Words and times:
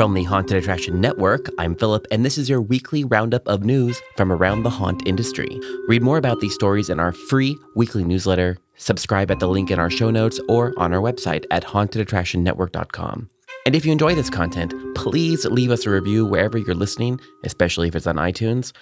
From 0.00 0.14
the 0.14 0.24
Haunted 0.24 0.56
Attraction 0.56 0.98
Network, 0.98 1.50
I'm 1.58 1.76
Philip, 1.76 2.06
and 2.10 2.24
this 2.24 2.38
is 2.38 2.48
your 2.48 2.62
weekly 2.62 3.04
roundup 3.04 3.46
of 3.46 3.64
news 3.64 4.00
from 4.16 4.32
around 4.32 4.62
the 4.62 4.70
haunt 4.70 5.06
industry. 5.06 5.60
Read 5.88 6.00
more 6.00 6.16
about 6.16 6.40
these 6.40 6.54
stories 6.54 6.88
in 6.88 6.98
our 6.98 7.12
free 7.12 7.58
weekly 7.76 8.02
newsletter. 8.02 8.56
Subscribe 8.78 9.30
at 9.30 9.40
the 9.40 9.46
link 9.46 9.70
in 9.70 9.78
our 9.78 9.90
show 9.90 10.10
notes 10.10 10.40
or 10.48 10.72
on 10.78 10.94
our 10.94 11.02
website 11.02 11.44
at 11.50 11.64
hauntedattractionnetwork.com. 11.64 13.28
And 13.66 13.76
if 13.76 13.84
you 13.84 13.92
enjoy 13.92 14.14
this 14.14 14.30
content, 14.30 14.72
please 14.94 15.44
leave 15.44 15.70
us 15.70 15.84
a 15.84 15.90
review 15.90 16.24
wherever 16.24 16.56
you're 16.56 16.74
listening, 16.74 17.20
especially 17.44 17.88
if 17.88 17.94
it's 17.94 18.06
on 18.06 18.16
iTunes. 18.16 18.72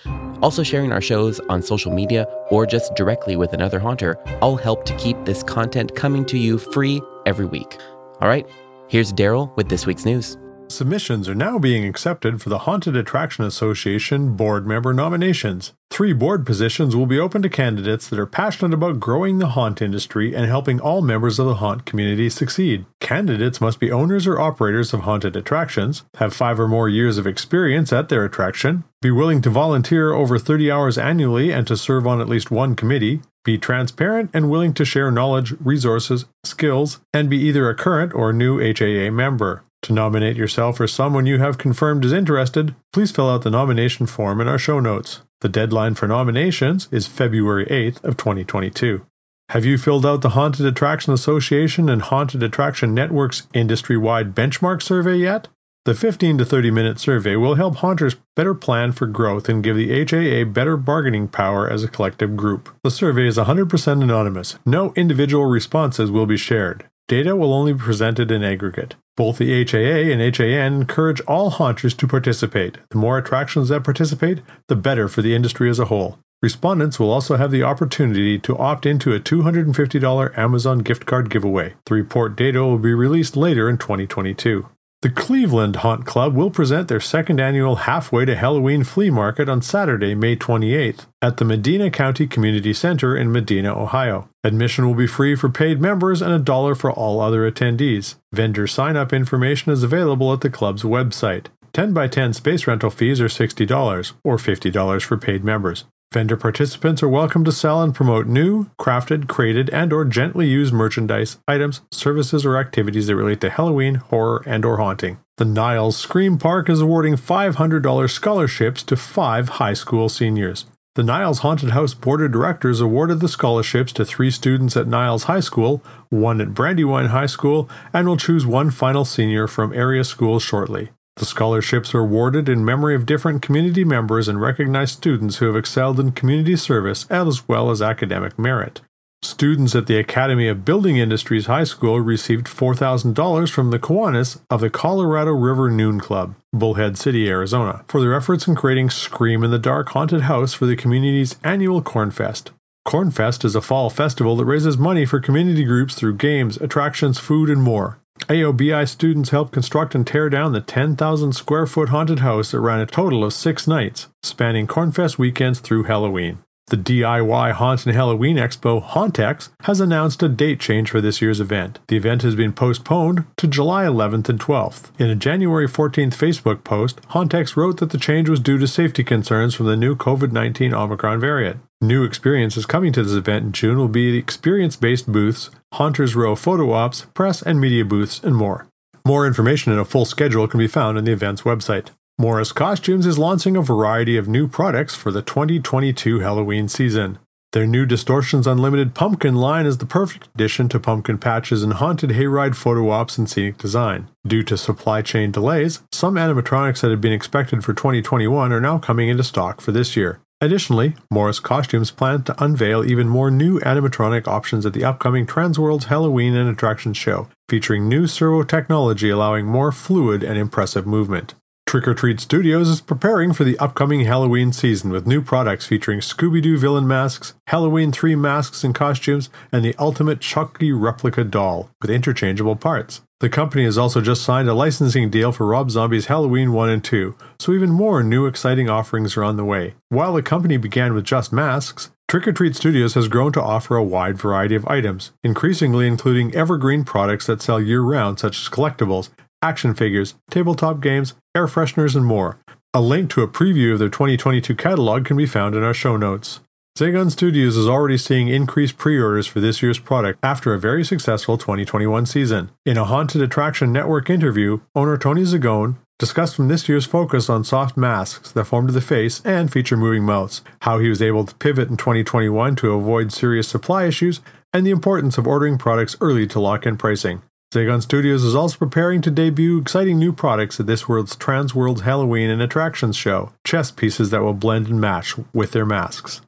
Also, 0.40 0.62
sharing 0.62 0.92
our 0.92 1.00
shows 1.00 1.40
on 1.48 1.62
social 1.62 1.92
media 1.92 2.28
or 2.48 2.64
just 2.64 2.94
directly 2.94 3.34
with 3.34 3.52
another 3.52 3.80
haunter 3.80 4.16
all 4.40 4.54
help 4.54 4.84
to 4.84 4.94
keep 4.98 5.16
this 5.24 5.42
content 5.42 5.96
coming 5.96 6.24
to 6.26 6.38
you 6.38 6.58
free 6.58 7.02
every 7.26 7.46
week. 7.46 7.76
All 8.20 8.28
right, 8.28 8.46
here's 8.86 9.12
Daryl 9.12 9.52
with 9.56 9.68
this 9.68 9.84
week's 9.84 10.04
news. 10.04 10.38
Submissions 10.70 11.30
are 11.30 11.34
now 11.34 11.58
being 11.58 11.86
accepted 11.86 12.42
for 12.42 12.50
the 12.50 12.60
Haunted 12.60 12.94
Attraction 12.94 13.42
Association 13.42 14.36
board 14.36 14.66
member 14.66 14.92
nominations. 14.92 15.72
Three 15.90 16.12
board 16.12 16.44
positions 16.44 16.94
will 16.94 17.06
be 17.06 17.18
open 17.18 17.40
to 17.40 17.48
candidates 17.48 18.06
that 18.06 18.18
are 18.18 18.26
passionate 18.26 18.74
about 18.74 19.00
growing 19.00 19.38
the 19.38 19.48
haunt 19.48 19.80
industry 19.80 20.36
and 20.36 20.44
helping 20.44 20.78
all 20.78 21.00
members 21.00 21.38
of 21.38 21.46
the 21.46 21.54
haunt 21.54 21.86
community 21.86 22.28
succeed. 22.28 22.84
Candidates 23.00 23.62
must 23.62 23.80
be 23.80 23.90
owners 23.90 24.26
or 24.26 24.38
operators 24.38 24.92
of 24.92 25.00
haunted 25.00 25.36
attractions, 25.36 26.04
have 26.16 26.34
five 26.34 26.60
or 26.60 26.68
more 26.68 26.88
years 26.88 27.16
of 27.16 27.26
experience 27.26 27.90
at 27.90 28.10
their 28.10 28.26
attraction, 28.26 28.84
be 29.00 29.10
willing 29.10 29.40
to 29.40 29.50
volunteer 29.50 30.12
over 30.12 30.38
30 30.38 30.70
hours 30.70 30.98
annually 30.98 31.50
and 31.50 31.66
to 31.66 31.78
serve 31.78 32.06
on 32.06 32.20
at 32.20 32.28
least 32.28 32.50
one 32.50 32.76
committee, 32.76 33.22
be 33.42 33.56
transparent 33.56 34.30
and 34.34 34.50
willing 34.50 34.74
to 34.74 34.84
share 34.84 35.10
knowledge, 35.10 35.54
resources, 35.60 36.26
skills, 36.44 37.00
and 37.14 37.30
be 37.30 37.38
either 37.38 37.70
a 37.70 37.74
current 37.74 38.12
or 38.14 38.34
new 38.34 38.60
HAA 38.60 39.10
member. 39.10 39.64
To 39.82 39.92
nominate 39.92 40.36
yourself 40.36 40.80
or 40.80 40.86
someone 40.86 41.26
you 41.26 41.38
have 41.38 41.58
confirmed 41.58 42.04
is 42.04 42.12
interested, 42.12 42.74
please 42.92 43.10
fill 43.10 43.30
out 43.30 43.42
the 43.42 43.50
nomination 43.50 44.06
form 44.06 44.40
in 44.40 44.48
our 44.48 44.58
show 44.58 44.80
notes. 44.80 45.22
The 45.40 45.48
deadline 45.48 45.94
for 45.94 46.08
nominations 46.08 46.88
is 46.90 47.06
February 47.06 47.64
8th 47.66 48.02
of 48.02 48.16
2022. 48.16 49.06
Have 49.50 49.64
you 49.64 49.78
filled 49.78 50.04
out 50.04 50.20
the 50.20 50.30
Haunted 50.30 50.66
Attraction 50.66 51.12
Association 51.12 51.88
and 51.88 52.02
Haunted 52.02 52.42
Attraction 52.42 52.94
Network's 52.94 53.46
industry-wide 53.54 54.34
benchmark 54.34 54.82
survey 54.82 55.16
yet? 55.16 55.48
The 55.86 55.94
15 55.94 56.36
to 56.36 56.44
30 56.44 56.70
minute 56.70 57.00
survey 57.00 57.34
will 57.36 57.54
help 57.54 57.76
haunters 57.76 58.16
better 58.36 58.54
plan 58.54 58.92
for 58.92 59.06
growth 59.06 59.48
and 59.48 59.64
give 59.64 59.76
the 59.76 60.04
HAA 60.04 60.44
better 60.44 60.76
bargaining 60.76 61.28
power 61.28 61.66
as 61.70 61.82
a 61.82 61.88
collective 61.88 62.36
group. 62.36 62.68
The 62.84 62.90
survey 62.90 63.26
is 63.26 63.38
100% 63.38 64.02
anonymous. 64.02 64.58
No 64.66 64.92
individual 64.96 65.46
responses 65.46 66.10
will 66.10 66.26
be 66.26 66.36
shared. 66.36 66.84
Data 67.08 67.34
will 67.34 67.54
only 67.54 67.72
be 67.72 67.78
presented 67.78 68.30
in 68.30 68.44
aggregate. 68.44 68.94
Both 69.16 69.38
the 69.38 69.64
HAA 69.64 70.12
and 70.12 70.20
HAN 70.20 70.74
encourage 70.74 71.22
all 71.22 71.48
haunters 71.48 71.94
to 71.94 72.06
participate. 72.06 72.76
The 72.90 72.98
more 72.98 73.16
attractions 73.16 73.70
that 73.70 73.82
participate, 73.82 74.42
the 74.68 74.76
better 74.76 75.08
for 75.08 75.22
the 75.22 75.34
industry 75.34 75.70
as 75.70 75.78
a 75.78 75.86
whole. 75.86 76.18
Respondents 76.42 77.00
will 77.00 77.10
also 77.10 77.36
have 77.36 77.50
the 77.50 77.62
opportunity 77.62 78.38
to 78.38 78.58
opt 78.58 78.84
into 78.84 79.14
a 79.14 79.20
$250 79.20 80.38
Amazon 80.38 80.80
gift 80.80 81.06
card 81.06 81.30
giveaway. 81.30 81.74
The 81.86 81.94
report 81.94 82.36
data 82.36 82.62
will 82.62 82.78
be 82.78 82.92
released 82.92 83.38
later 83.38 83.70
in 83.70 83.78
2022. 83.78 84.68
The 85.00 85.10
Cleveland 85.10 85.76
Haunt 85.76 86.04
Club 86.04 86.34
will 86.34 86.50
present 86.50 86.88
their 86.88 86.98
second 86.98 87.38
annual 87.38 87.76
Halfway 87.76 88.24
to 88.24 88.34
Halloween 88.34 88.82
flea 88.82 89.10
market 89.10 89.48
on 89.48 89.62
Saturday, 89.62 90.16
May 90.16 90.34
28th, 90.34 91.06
at 91.22 91.36
the 91.36 91.44
Medina 91.44 91.88
County 91.88 92.26
Community 92.26 92.72
Center 92.72 93.16
in 93.16 93.30
Medina, 93.30 93.80
Ohio. 93.80 94.28
Admission 94.42 94.88
will 94.88 94.96
be 94.96 95.06
free 95.06 95.36
for 95.36 95.48
paid 95.48 95.80
members 95.80 96.20
and 96.20 96.32
a 96.32 96.38
dollar 96.40 96.74
for 96.74 96.90
all 96.90 97.20
other 97.20 97.48
attendees. 97.48 98.16
Vendor 98.32 98.66
sign 98.66 98.96
up 98.96 99.12
information 99.12 99.70
is 99.70 99.84
available 99.84 100.32
at 100.32 100.40
the 100.40 100.50
club's 100.50 100.82
website. 100.82 101.46
10 101.72 101.92
by 101.92 102.08
10 102.08 102.32
space 102.32 102.66
rental 102.66 102.90
fees 102.90 103.20
are 103.20 103.26
$60 103.26 104.14
or 104.24 104.36
$50 104.36 105.02
for 105.04 105.16
paid 105.16 105.44
members. 105.44 105.84
Vendor 106.10 106.38
participants 106.38 107.02
are 107.02 107.08
welcome 107.08 107.44
to 107.44 107.52
sell 107.52 107.82
and 107.82 107.94
promote 107.94 108.26
new, 108.26 108.70
crafted, 108.80 109.28
created, 109.28 109.68
and 109.68 109.92
or 109.92 110.06
gently 110.06 110.48
used 110.48 110.72
merchandise, 110.72 111.36
items, 111.46 111.82
services, 111.90 112.46
or 112.46 112.56
activities 112.56 113.08
that 113.08 113.16
relate 113.16 113.42
to 113.42 113.50
Halloween, 113.50 113.96
horror, 113.96 114.42
and 114.46 114.64
or 114.64 114.78
haunting. 114.78 115.18
The 115.36 115.44
Niles 115.44 115.98
Scream 115.98 116.38
Park 116.38 116.70
is 116.70 116.80
awarding 116.80 117.16
$500 117.16 118.10
scholarships 118.10 118.82
to 118.84 118.96
five 118.96 119.50
high 119.50 119.74
school 119.74 120.08
seniors. 120.08 120.64
The 120.94 121.02
Niles 121.02 121.40
Haunted 121.40 121.70
House 121.70 121.92
Board 121.92 122.22
of 122.22 122.32
Directors 122.32 122.80
awarded 122.80 123.20
the 123.20 123.28
scholarships 123.28 123.92
to 123.92 124.04
three 124.06 124.30
students 124.30 124.78
at 124.78 124.88
Niles 124.88 125.24
High 125.24 125.40
School, 125.40 125.84
one 126.08 126.40
at 126.40 126.54
Brandywine 126.54 127.08
High 127.08 127.26
School, 127.26 127.68
and 127.92 128.08
will 128.08 128.16
choose 128.16 128.46
one 128.46 128.70
final 128.70 129.04
senior 129.04 129.46
from 129.46 129.74
area 129.74 130.04
schools 130.04 130.42
shortly. 130.42 130.88
The 131.18 131.26
scholarships 131.26 131.96
are 131.96 132.00
awarded 132.00 132.48
in 132.48 132.64
memory 132.64 132.94
of 132.94 133.04
different 133.04 133.42
community 133.42 133.82
members 133.82 134.28
and 134.28 134.40
recognize 134.40 134.92
students 134.92 135.36
who 135.36 135.46
have 135.46 135.56
excelled 135.56 135.98
in 135.98 136.12
community 136.12 136.54
service 136.54 137.06
as 137.10 137.48
well 137.48 137.72
as 137.72 137.82
academic 137.82 138.38
merit. 138.38 138.82
Students 139.20 139.74
at 139.74 139.88
the 139.88 139.98
Academy 139.98 140.46
of 140.46 140.64
Building 140.64 140.96
Industries 140.96 141.46
High 141.46 141.64
School 141.64 142.00
received 142.00 142.46
$4,000 142.46 143.50
from 143.50 143.72
the 143.72 143.80
Kiwanis 143.80 144.40
of 144.48 144.60
the 144.60 144.70
Colorado 144.70 145.32
River 145.32 145.72
Noon 145.72 145.98
Club, 145.98 146.36
Bullhead 146.52 146.96
City, 146.96 147.28
Arizona, 147.28 147.84
for 147.88 148.00
their 148.00 148.14
efforts 148.14 148.46
in 148.46 148.54
creating 148.54 148.90
Scream 148.90 149.42
in 149.42 149.50
the 149.50 149.58
Dark 149.58 149.88
Haunted 149.88 150.22
House 150.22 150.54
for 150.54 150.66
the 150.66 150.76
community's 150.76 151.34
annual 151.42 151.82
Cornfest. 151.82 152.50
Cornfest 152.86 153.44
is 153.44 153.56
a 153.56 153.60
fall 153.60 153.90
festival 153.90 154.36
that 154.36 154.44
raises 154.44 154.78
money 154.78 155.04
for 155.04 155.18
community 155.18 155.64
groups 155.64 155.96
through 155.96 156.14
games, 156.14 156.56
attractions, 156.58 157.18
food, 157.18 157.50
and 157.50 157.60
more. 157.60 157.98
AOBI 158.28 158.86
students 158.86 159.30
helped 159.30 159.52
construct 159.52 159.94
and 159.94 160.06
tear 160.06 160.28
down 160.28 160.52
the 160.52 160.60
10,000 160.60 161.32
square 161.32 161.66
foot 161.66 161.88
haunted 161.88 162.18
house 162.18 162.50
that 162.50 162.60
ran 162.60 162.78
a 162.78 162.84
total 162.84 163.24
of 163.24 163.32
six 163.32 163.66
nights, 163.66 164.08
spanning 164.22 164.66
Cornfest 164.66 165.16
weekends 165.16 165.60
through 165.60 165.84
Halloween. 165.84 166.38
The 166.66 166.76
DIY 166.76 167.52
Haunt 167.52 167.86
and 167.86 167.94
Halloween 167.94 168.36
Expo, 168.36 168.86
HauntX, 168.86 169.48
has 169.62 169.80
announced 169.80 170.22
a 170.22 170.28
date 170.28 170.60
change 170.60 170.90
for 170.90 171.00
this 171.00 171.22
year's 171.22 171.40
event. 171.40 171.78
The 171.88 171.96
event 171.96 172.20
has 172.20 172.34
been 172.34 172.52
postponed 172.52 173.24
to 173.38 173.46
July 173.46 173.84
11th 173.84 174.28
and 174.28 174.38
12th. 174.38 174.90
In 175.00 175.08
a 175.08 175.14
January 175.14 175.66
14th 175.66 176.12
Facebook 176.12 176.64
post, 176.64 177.00
HauntX 177.12 177.56
wrote 177.56 177.78
that 177.78 177.88
the 177.88 177.96
change 177.96 178.28
was 178.28 178.40
due 178.40 178.58
to 178.58 178.66
safety 178.66 179.02
concerns 179.02 179.54
from 179.54 179.64
the 179.64 179.76
new 179.76 179.96
COVID 179.96 180.32
19 180.32 180.74
Omicron 180.74 181.18
variant. 181.18 181.60
New 181.80 182.02
experiences 182.02 182.66
coming 182.66 182.92
to 182.92 183.04
this 183.04 183.12
event 183.12 183.44
in 183.44 183.52
June 183.52 183.78
will 183.78 183.86
be 183.86 184.16
experience 184.16 184.74
based 184.74 185.10
booths, 185.12 185.48
Haunters 185.74 186.16
Row 186.16 186.34
photo 186.34 186.72
ops, 186.72 187.06
press 187.14 187.40
and 187.40 187.60
media 187.60 187.84
booths, 187.84 188.20
and 188.24 188.34
more. 188.34 188.66
More 189.06 189.28
information 189.28 189.70
and 189.70 189.80
a 189.80 189.84
full 189.84 190.04
schedule 190.04 190.48
can 190.48 190.58
be 190.58 190.66
found 190.66 190.98
on 190.98 191.04
the 191.04 191.12
event's 191.12 191.42
website. 191.42 191.90
Morris 192.18 192.50
Costumes 192.50 193.06
is 193.06 193.16
launching 193.16 193.56
a 193.56 193.62
variety 193.62 194.16
of 194.16 194.26
new 194.26 194.48
products 194.48 194.96
for 194.96 195.12
the 195.12 195.22
2022 195.22 196.18
Halloween 196.18 196.66
season. 196.66 197.20
Their 197.52 197.66
new 197.66 197.86
Distortions 197.86 198.48
Unlimited 198.48 198.92
pumpkin 198.92 199.36
line 199.36 199.64
is 199.64 199.78
the 199.78 199.86
perfect 199.86 200.28
addition 200.34 200.68
to 200.70 200.80
pumpkin 200.80 201.16
patches 201.16 201.62
and 201.62 201.74
haunted 201.74 202.10
hayride 202.10 202.56
photo 202.56 202.90
ops 202.90 203.16
and 203.18 203.30
scenic 203.30 203.56
design. 203.56 204.08
Due 204.26 204.42
to 204.42 204.58
supply 204.58 205.00
chain 205.00 205.30
delays, 205.30 205.80
some 205.92 206.16
animatronics 206.16 206.80
that 206.80 206.90
had 206.90 207.00
been 207.00 207.12
expected 207.12 207.64
for 207.64 207.72
2021 207.72 208.52
are 208.52 208.60
now 208.60 208.78
coming 208.78 209.08
into 209.08 209.22
stock 209.22 209.60
for 209.60 209.70
this 209.70 209.96
year. 209.96 210.20
Additionally, 210.40 210.94
Morris 211.10 211.40
Costumes 211.40 211.90
plan 211.90 212.22
to 212.22 212.44
unveil 212.44 212.84
even 212.84 213.08
more 213.08 213.28
new 213.28 213.58
animatronic 213.60 214.28
options 214.28 214.64
at 214.64 214.72
the 214.72 214.84
upcoming 214.84 215.26
Transworld's 215.26 215.86
Halloween 215.86 216.36
and 216.36 216.48
Attractions 216.48 216.96
show, 216.96 217.28
featuring 217.48 217.88
new 217.88 218.06
servo 218.06 218.44
technology 218.44 219.10
allowing 219.10 219.46
more 219.46 219.72
fluid 219.72 220.22
and 220.22 220.38
impressive 220.38 220.86
movement. 220.86 221.34
Trick 221.66 221.88
or 221.88 221.92
Treat 221.92 222.20
Studios 222.20 222.68
is 222.68 222.80
preparing 222.80 223.32
for 223.32 223.42
the 223.42 223.58
upcoming 223.58 224.04
Halloween 224.04 224.52
season 224.52 224.90
with 224.90 225.08
new 225.08 225.20
products 225.20 225.66
featuring 225.66 225.98
Scooby 225.98 226.40
Doo 226.40 226.56
villain 226.56 226.86
masks, 226.86 227.34
Halloween 227.48 227.90
3 227.90 228.14
masks 228.14 228.62
and 228.62 228.74
costumes, 228.74 229.28
and 229.50 229.64
the 229.64 229.74
ultimate 229.76 230.20
Chucky 230.20 230.70
replica 230.70 231.24
doll 231.24 231.68
with 231.82 231.90
interchangeable 231.90 232.56
parts. 232.56 233.02
The 233.20 233.28
company 233.28 233.64
has 233.64 233.76
also 233.76 234.00
just 234.00 234.22
signed 234.22 234.48
a 234.48 234.54
licensing 234.54 235.10
deal 235.10 235.32
for 235.32 235.44
Rob 235.44 235.72
Zombie's 235.72 236.06
Halloween 236.06 236.52
1 236.52 236.70
and 236.70 236.84
2, 236.84 237.16
so 237.40 237.52
even 237.52 237.70
more 237.70 238.00
new 238.04 238.26
exciting 238.26 238.70
offerings 238.70 239.16
are 239.16 239.24
on 239.24 239.36
the 239.36 239.44
way. 239.44 239.74
While 239.88 240.12
the 240.12 240.22
company 240.22 240.56
began 240.56 240.94
with 240.94 241.04
just 241.04 241.32
masks, 241.32 241.90
Trick 242.06 242.28
or 242.28 242.32
Treat 242.32 242.54
Studios 242.54 242.94
has 242.94 243.08
grown 243.08 243.32
to 243.32 243.42
offer 243.42 243.74
a 243.74 243.82
wide 243.82 244.16
variety 244.18 244.54
of 244.54 244.68
items, 244.68 245.10
increasingly 245.24 245.88
including 245.88 246.32
evergreen 246.32 246.84
products 246.84 247.26
that 247.26 247.42
sell 247.42 247.60
year 247.60 247.80
round, 247.80 248.20
such 248.20 248.40
as 248.40 248.48
collectibles, 248.48 249.08
action 249.42 249.74
figures, 249.74 250.14
tabletop 250.30 250.80
games, 250.80 251.14
air 251.34 251.48
fresheners, 251.48 251.96
and 251.96 252.06
more. 252.06 252.38
A 252.72 252.80
link 252.80 253.10
to 253.10 253.22
a 253.22 253.28
preview 253.28 253.72
of 253.72 253.80
their 253.80 253.88
2022 253.88 254.54
catalog 254.54 255.04
can 255.04 255.16
be 255.16 255.26
found 255.26 255.56
in 255.56 255.64
our 255.64 255.74
show 255.74 255.96
notes. 255.96 256.38
Zagone 256.78 257.10
Studios 257.10 257.56
is 257.56 257.66
already 257.66 257.98
seeing 257.98 258.28
increased 258.28 258.78
pre 258.78 259.00
orders 259.00 259.26
for 259.26 259.40
this 259.40 259.60
year's 259.60 259.80
product 259.80 260.20
after 260.22 260.54
a 260.54 260.60
very 260.60 260.84
successful 260.84 261.36
2021 261.36 262.06
season. 262.06 262.50
In 262.64 262.76
a 262.76 262.84
Haunted 262.84 263.20
Attraction 263.20 263.72
Network 263.72 264.08
interview, 264.08 264.60
owner 264.76 264.96
Tony 264.96 265.22
Zagone 265.22 265.74
discussed 265.98 266.36
from 266.36 266.46
this 266.46 266.68
year's 266.68 266.86
focus 266.86 267.28
on 267.28 267.42
soft 267.42 267.76
masks 267.76 268.30
that 268.30 268.44
form 268.44 268.68
to 268.68 268.72
the 268.72 268.80
face 268.80 269.20
and 269.24 269.52
feature 269.52 269.76
moving 269.76 270.04
mouths, 270.04 270.40
how 270.62 270.78
he 270.78 270.88
was 270.88 271.02
able 271.02 271.26
to 271.26 271.34
pivot 271.34 271.68
in 271.68 271.76
2021 271.76 272.54
to 272.54 272.70
avoid 272.70 273.12
serious 273.12 273.48
supply 273.48 273.86
issues, 273.86 274.20
and 274.52 274.64
the 274.64 274.70
importance 274.70 275.18
of 275.18 275.26
ordering 275.26 275.58
products 275.58 275.96
early 276.00 276.28
to 276.28 276.38
lock 276.38 276.64
in 276.64 276.76
pricing. 276.76 277.22
Zagone 277.52 277.82
Studios 277.82 278.22
is 278.22 278.36
also 278.36 278.56
preparing 278.56 279.00
to 279.00 279.10
debut 279.10 279.60
exciting 279.60 279.98
new 279.98 280.12
products 280.12 280.60
at 280.60 280.68
this 280.68 280.88
world's 280.88 281.16
Transworld's 281.16 281.80
Halloween 281.80 282.30
and 282.30 282.40
Attractions 282.40 282.94
show, 282.94 283.32
chest 283.42 283.76
pieces 283.76 284.10
that 284.10 284.22
will 284.22 284.32
blend 284.32 284.68
and 284.68 284.80
match 284.80 285.16
with 285.34 285.50
their 285.50 285.66
masks. 285.66 286.20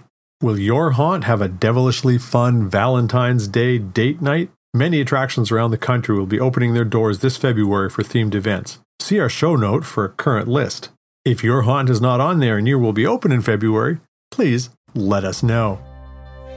Will 0.43 0.59
your 0.59 0.93
haunt 0.93 1.25
have 1.25 1.43
a 1.43 1.49
devilishly 1.49 2.17
fun 2.17 2.67
Valentine's 2.67 3.47
Day 3.47 3.77
date 3.77 4.23
night? 4.23 4.51
Many 4.73 5.03
attractions 5.03 5.51
around 5.51 5.71
the 5.71 5.77
country 5.77 6.17
will 6.17 6.25
be 6.25 6.41
opening 6.41 6.73
their 6.73 6.87
doors 6.87 7.19
this 7.19 7.37
February 7.37 7.91
for 7.91 8.03
themed 8.03 8.35
events. 8.35 8.79
See 9.01 9.21
our 9.21 9.29
show 9.29 9.55
note 9.55 9.85
for 9.85 10.03
a 10.03 10.09
current 10.09 10.49
list. 10.49 10.89
If 11.27 11.45
your 11.45 11.63
haunt 11.63 11.91
is 11.91 12.01
not 12.01 12.21
on 12.21 12.41
there 12.41 12.57
and 12.57 12.67
your 12.67 12.79
will 12.79 12.95
be 12.95 13.07
open 13.07 13.33
in 13.33 13.43
February, 13.43 13.99
please 14.31 14.71
let 14.95 15.25
us 15.25 15.43
know. 15.43 15.79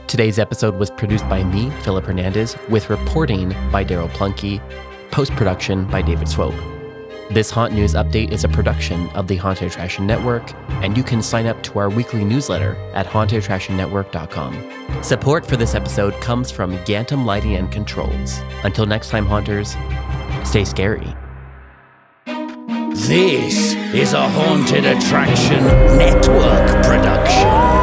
Today's 0.06 0.38
episode 0.38 0.76
was 0.76 0.90
produced 0.90 1.28
by 1.28 1.44
me, 1.44 1.68
Philip 1.82 2.06
Hernandez, 2.06 2.56
with 2.70 2.88
reporting 2.88 3.50
by 3.70 3.84
Daryl 3.84 4.08
Plunkey, 4.08 4.62
post 5.10 5.32
production 5.32 5.84
by 5.90 6.00
David 6.00 6.30
Swope. 6.30 6.73
This 7.30 7.50
Haunt 7.50 7.72
News 7.72 7.94
Update 7.94 8.32
is 8.32 8.44
a 8.44 8.48
production 8.48 9.08
of 9.10 9.28
the 9.28 9.36
Haunted 9.36 9.68
Attraction 9.68 10.06
Network, 10.06 10.52
and 10.82 10.94
you 10.96 11.02
can 11.02 11.22
sign 11.22 11.46
up 11.46 11.62
to 11.64 11.78
our 11.78 11.88
weekly 11.88 12.22
newsletter 12.22 12.76
at 12.92 13.06
hauntedattractionnetwork.com. 13.06 15.02
Support 15.02 15.46
for 15.46 15.56
this 15.56 15.74
episode 15.74 16.12
comes 16.20 16.50
from 16.50 16.76
Gantom 16.78 17.24
Lighting 17.24 17.56
and 17.56 17.72
Controls. 17.72 18.40
Until 18.62 18.84
next 18.84 19.08
time, 19.08 19.24
Haunters, 19.26 19.74
stay 20.44 20.64
scary. 20.64 21.14
This 22.94 23.74
is 23.94 24.12
a 24.12 24.28
Haunted 24.28 24.84
Attraction 24.84 25.64
Network 25.96 26.84
production. 26.84 27.73